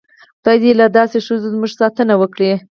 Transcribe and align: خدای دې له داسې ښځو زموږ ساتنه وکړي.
خدای 0.39 0.57
دې 0.63 0.71
له 0.79 0.85
داسې 0.97 1.17
ښځو 1.25 1.47
زموږ 1.53 1.71
ساتنه 1.79 2.13
وکړي. 2.17 2.51